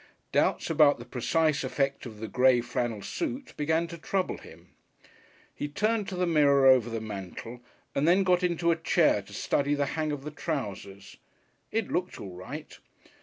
[0.31, 4.69] Doubts about the precise effect of the grey flannel suit began to trouble him.
[5.53, 7.59] He turned to the mirror over the mantel,
[7.93, 11.17] and then got into a chair to study the hang of the trousers.
[11.71, 12.79] It looked all right.